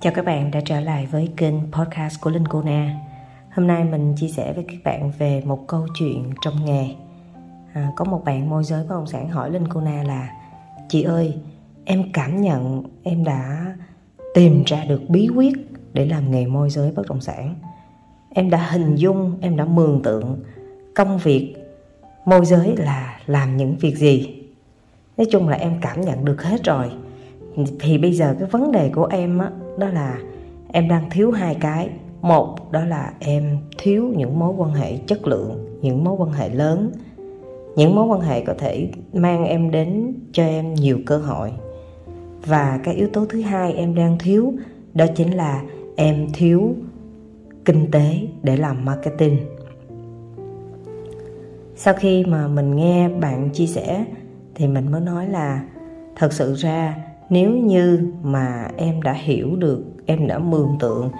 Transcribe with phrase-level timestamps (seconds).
[0.00, 2.94] Chào các bạn đã trở lại với kênh podcast của Linh Cô Na.
[3.50, 6.86] Hôm nay mình chia sẻ với các bạn về một câu chuyện trong nghề.
[7.72, 10.30] À, có một bạn môi giới bất động sản hỏi Linh Cô Na là
[10.88, 11.34] Chị ơi,
[11.84, 13.74] em cảm nhận em đã
[14.34, 15.54] tìm ra được bí quyết
[15.92, 17.54] để làm nghề môi giới bất động sản.
[18.34, 20.38] Em đã hình dung, em đã mường tượng
[20.94, 21.54] công việc
[22.24, 24.42] môi giới là làm những việc gì.
[25.16, 26.90] Nói chung là em cảm nhận được hết rồi
[27.80, 30.18] thì bây giờ cái vấn đề của em á đó là
[30.72, 31.90] em đang thiếu hai cái.
[32.20, 36.48] Một, đó là em thiếu những mối quan hệ chất lượng, những mối quan hệ
[36.48, 36.92] lớn.
[37.76, 41.52] Những mối quan hệ có thể mang em đến cho em nhiều cơ hội.
[42.46, 44.52] Và cái yếu tố thứ hai em đang thiếu,
[44.94, 45.62] đó chính là
[45.96, 46.74] em thiếu
[47.64, 49.38] kinh tế để làm marketing.
[51.76, 54.04] Sau khi mà mình nghe bạn chia sẻ
[54.54, 55.62] thì mình mới nói là
[56.16, 56.96] thật sự ra
[57.30, 61.10] nếu như mà em đã hiểu được, em đã mường tượng,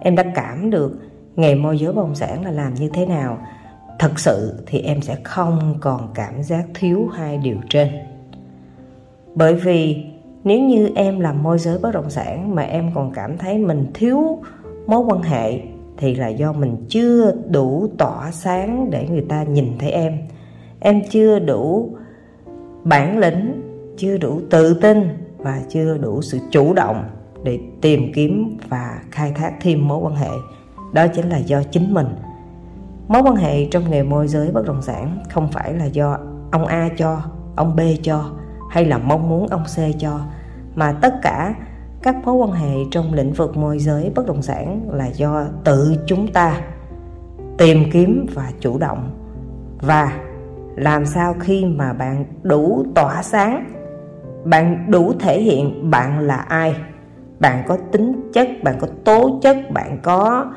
[0.00, 0.98] em đã cảm được
[1.36, 3.38] nghề môi giới bất động sản là làm như thế nào,
[3.98, 7.88] thật sự thì em sẽ không còn cảm giác thiếu hai điều trên.
[9.34, 10.04] Bởi vì
[10.44, 13.86] nếu như em làm môi giới bất động sản mà em còn cảm thấy mình
[13.94, 14.38] thiếu
[14.86, 15.60] mối quan hệ,
[15.96, 20.18] thì là do mình chưa đủ tỏa sáng để người ta nhìn thấy em.
[20.80, 21.90] Em chưa đủ
[22.84, 23.62] bản lĩnh,
[23.96, 27.04] chưa đủ tự tin và chưa đủ sự chủ động
[27.42, 30.30] để tìm kiếm và khai thác thêm mối quan hệ.
[30.92, 32.06] Đó chính là do chính mình.
[33.08, 36.18] Mối quan hệ trong nghề môi giới bất động sản không phải là do
[36.50, 37.22] ông a cho,
[37.56, 38.30] ông b cho,
[38.70, 40.20] hay là mong muốn ông c cho,
[40.74, 41.54] mà tất cả
[42.02, 45.96] các mối quan hệ trong lĩnh vực môi giới bất động sản là do tự
[46.06, 46.60] chúng ta
[47.58, 49.10] tìm kiếm và chủ động.
[49.80, 50.20] Và
[50.76, 53.64] làm sao khi mà bạn đủ tỏa sáng
[54.44, 56.74] bạn đủ thể hiện bạn là ai.
[57.40, 60.52] Bạn có tính chất, bạn có tố chất, bạn có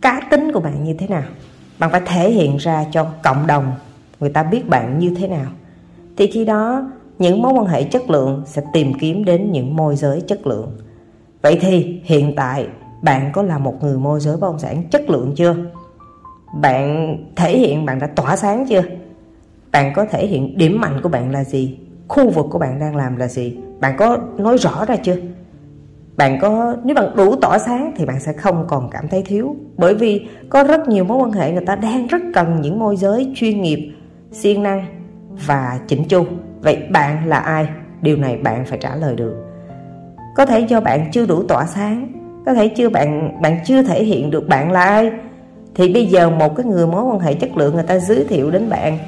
[0.00, 1.22] cá tính của bạn như thế nào.
[1.78, 3.72] Bạn phải thể hiện ra cho cộng đồng,
[4.20, 5.46] người ta biết bạn như thế nào.
[6.16, 9.96] Thì khi đó, những mối quan hệ chất lượng sẽ tìm kiếm đến những môi
[9.96, 10.78] giới chất lượng.
[11.42, 12.66] Vậy thì hiện tại,
[13.02, 15.54] bạn có là một người môi giới bất động sản chất lượng chưa?
[16.60, 18.82] Bạn thể hiện bạn đã tỏa sáng chưa?
[19.72, 21.78] Bạn có thể hiện điểm mạnh của bạn là gì?
[22.08, 23.56] Khu vực của bạn đang làm là gì?
[23.80, 25.16] Bạn có nói rõ ra chưa?
[26.16, 29.56] Bạn có, nếu bạn đủ tỏa sáng thì bạn sẽ không còn cảm thấy thiếu.
[29.76, 32.96] Bởi vì có rất nhiều mối quan hệ người ta đang rất cần những môi
[32.96, 33.92] giới chuyên nghiệp,
[34.32, 34.86] siêng năng
[35.46, 36.24] và chỉnh chu.
[36.60, 37.68] Vậy bạn là ai?
[38.02, 39.34] Điều này bạn phải trả lời được.
[40.36, 42.12] Có thể do bạn chưa đủ tỏa sáng,
[42.46, 45.10] có thể chưa bạn bạn chưa thể hiện được bạn là ai.
[45.74, 48.50] Thì bây giờ một cái người mối quan hệ chất lượng người ta giới thiệu
[48.50, 48.98] đến bạn,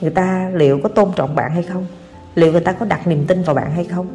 [0.00, 1.86] người ta liệu có tôn trọng bạn hay không?
[2.34, 4.06] Liệu người ta có đặt niềm tin vào bạn hay không?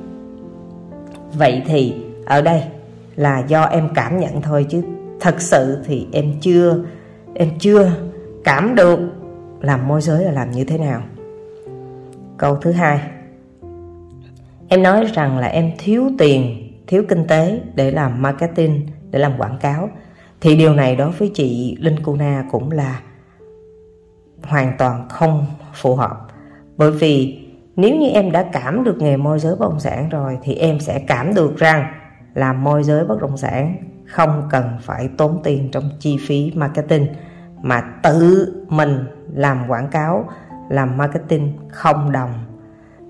[1.34, 1.96] Vậy thì,
[2.26, 2.64] ở đây
[3.16, 4.82] là do em cảm nhận thôi chứ.
[5.20, 6.84] Thật sự thì em chưa
[7.34, 7.92] em chưa
[8.44, 9.00] cảm được
[9.62, 11.02] làm môi giới là làm như thế nào.
[12.38, 13.00] Câu thứ hai,
[14.68, 19.38] em nói rằng là em thiếu tiền, thiếu kinh tế để làm marketing, để làm
[19.38, 19.90] quảng cáo.
[20.42, 23.02] Thì điều này đối với chị linh cuna cũng là
[24.44, 26.28] hoàn toàn không phù hợp.
[26.78, 27.45] Bởi vì
[27.76, 30.80] nếu như em đã cảm được nghề môi giới bất động sản rồi thì em
[30.80, 31.86] sẽ cảm được rằng
[32.34, 33.76] làm môi giới bất động sản
[34.06, 37.08] không cần phải tốn tiền trong chi phí marketing
[37.62, 40.30] mà tự mình làm quảng cáo
[40.70, 42.34] làm marketing không đồng.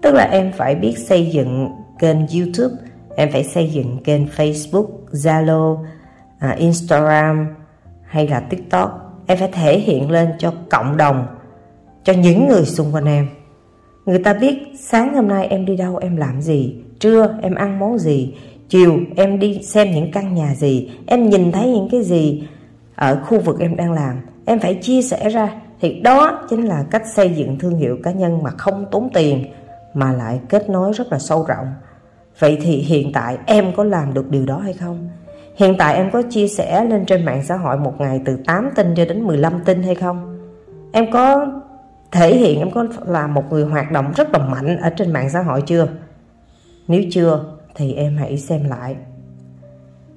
[0.01, 2.75] Tức là em phải biết xây dựng kênh youtube
[3.15, 5.85] em phải xây dựng kênh facebook zalo
[6.39, 7.47] à, instagram
[8.03, 9.01] hay là tiktok.
[9.27, 11.27] Em phải thể hiện lên cho cộng đồng
[12.03, 13.27] cho những người xung quanh em.
[14.05, 17.79] Người ta biết sáng hôm nay em đi đâu, em làm gì, Trưa em ăn
[17.79, 18.33] món gì,
[18.69, 22.47] Chiều em đi xem những căn nhà gì, Em nhìn thấy những cái gì
[22.95, 25.49] Ở khu vực em đang làm Em phải chia sẻ ra
[25.81, 29.45] Thì đó chính là cách xây dựng thương hiệu cá nhân Mà không tốn tiền,
[29.93, 31.67] Mà lại kết nối rất là sâu rộng
[32.39, 35.09] Vậy thì hiện tại em có làm được điều đó hay không?
[35.55, 38.69] Hiện tại em có chia sẻ lên trên mạng xã hội một ngày từ 8
[38.75, 40.39] tin cho đến 15 tin hay không?
[40.91, 41.47] Em có
[42.15, 45.29] thể hiện em có là một người hoạt động rất là mạnh ở trên mạng
[45.29, 45.87] xã hội chưa?
[46.87, 47.43] Nếu chưa,
[47.75, 48.95] thì em hãy xem lại.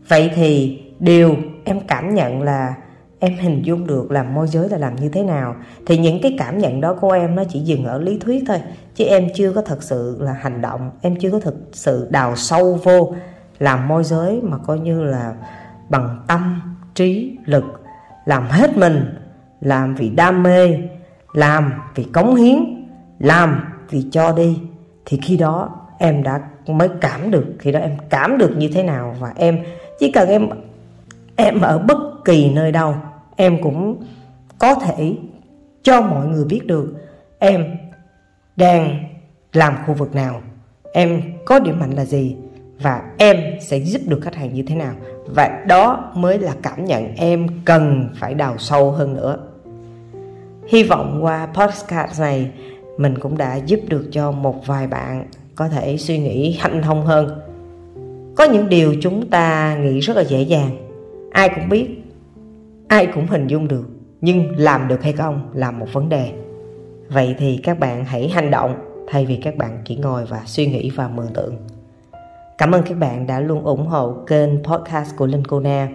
[0.09, 2.75] Vậy thì điều em cảm nhận là
[3.19, 5.57] em hình dung được làm môi giới là làm như thế nào,
[5.87, 8.61] thì những cái cảm nhận đó của em nó chỉ dừng ở lý thuyết thôi,
[8.95, 12.37] chứ em chưa có thật sự là hành động, em chưa có thực sự đào
[12.37, 13.15] sâu vô
[13.59, 15.35] làm môi giới mà coi như là
[15.89, 16.61] bằng tâm,
[16.95, 17.65] trí, lực,
[18.25, 19.15] làm hết mình,
[19.61, 20.79] làm vì đam mê
[21.33, 22.87] làm vì cống hiến,
[23.19, 23.61] làm
[23.91, 24.61] vì cho đi.
[25.07, 28.83] Thì khi đó em đã mới cảm được, khi đó em cảm được như thế
[28.83, 29.59] nào và em,
[29.99, 30.49] chỉ cần em
[31.37, 32.95] em ở bất kỳ nơi đâu,
[33.37, 34.03] em cũng
[34.59, 35.17] có thể
[35.83, 36.95] cho mọi người biết được
[37.39, 37.65] em
[38.57, 39.05] đang
[39.53, 40.41] làm khu vực nào,
[40.93, 42.37] em có điểm mạnh là gì
[42.83, 44.95] và em sẽ giúp được khách hàng như thế nào.
[45.27, 49.39] Và đó mới là cảm nhận em cần phải đào sâu hơn nữa
[50.69, 52.51] hy vọng qua podcast này,
[52.97, 57.07] mình cũng đã giúp được cho một vài bạn có thể suy nghĩ hanh thông
[57.07, 57.41] hơn.
[58.37, 60.71] Có những điều chúng ta nghĩ rất là dễ dàng,
[61.31, 62.03] ai cũng biết,
[62.89, 63.89] ai cũng hình dung được,
[64.21, 66.33] nhưng làm được hay không là một vấn đề.
[67.09, 68.75] Vậy thì các bạn hãy hành động
[69.09, 71.57] thay vì các bạn chỉ ngồi và suy nghĩ và mường tượng
[72.59, 75.89] cảm ơn các bạn đã luôn ủng hộ kênh podcast của linh cô na,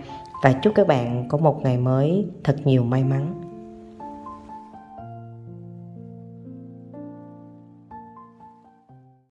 [0.44, 3.43] và chúc các bạn có một ngày mới thật nhiều may mắn.